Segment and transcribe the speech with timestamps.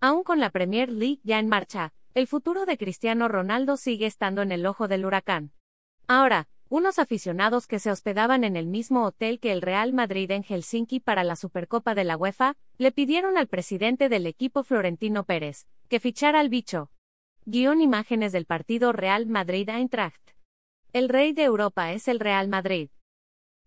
[0.00, 4.42] Aún con la Premier League ya en marcha, el futuro de Cristiano Ronaldo sigue estando
[4.42, 5.50] en el ojo del huracán.
[6.06, 10.44] Ahora, unos aficionados que se hospedaban en el mismo hotel que el Real Madrid en
[10.44, 15.66] Helsinki para la Supercopa de la UEFA, le pidieron al presidente del equipo Florentino Pérez,
[15.88, 16.90] que fichara al bicho.
[17.44, 20.32] Guión imágenes del partido Real Madrid-Eintracht.
[20.92, 22.90] El rey de Europa es el Real Madrid.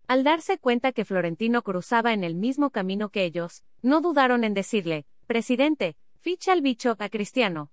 [0.06, 4.54] Al darse cuenta que Florentino cruzaba en el mismo camino que ellos, no dudaron en
[4.54, 7.72] decirle, presidente, ficha al bicho a Cristiano.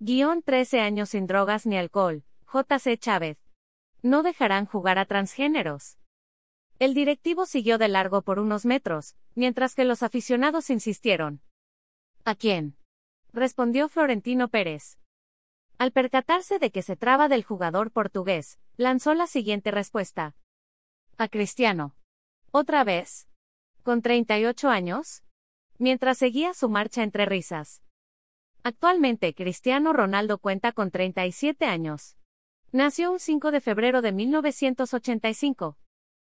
[0.00, 2.98] Guión 13 años sin drogas ni alcohol, J.C.
[2.98, 3.38] Chávez.
[4.02, 5.96] No dejarán jugar a transgéneros.
[6.80, 11.40] El directivo siguió de largo por unos metros, mientras que los aficionados insistieron.
[12.24, 12.76] ¿A quién?
[13.32, 14.98] respondió Florentino Pérez.
[15.78, 20.34] Al percatarse de que se traba del jugador portugués, lanzó la siguiente respuesta.
[21.16, 21.94] A Cristiano.
[22.50, 23.28] ¿Otra vez?
[23.84, 25.22] ¿Con 38 años?
[25.78, 27.83] Mientras seguía su marcha entre risas.
[28.66, 32.16] Actualmente Cristiano Ronaldo cuenta con 37 años.
[32.72, 35.76] Nació un 5 de febrero de 1985.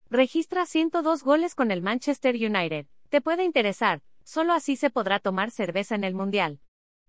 [0.09, 2.87] Registra 102 goles con el Manchester United.
[3.11, 6.61] Te puede interesar, solo así se podrá tomar cerveza en el Mundial.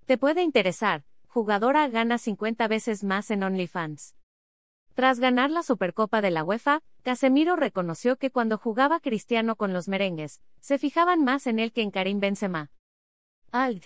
[0.06, 4.18] Te puede interesar, jugadora gana 50 veces más en OnlyFans.
[4.96, 9.88] Tras ganar la Supercopa de la UEFA, Casemiro reconoció que cuando jugaba Cristiano con los
[9.88, 12.70] merengues, se fijaban más en él que en Karim Benzema.
[13.54, 13.86] Ald.